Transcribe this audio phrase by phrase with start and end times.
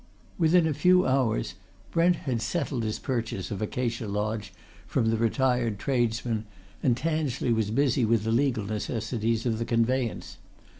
[0.39, 1.53] Within a few hours
[1.91, 4.51] Brent had settled his purchase of Acacia Lodge
[4.87, 6.47] from the retired tradesman
[6.81, 10.37] and Tansley was busy with the legal necessities of the conveyance.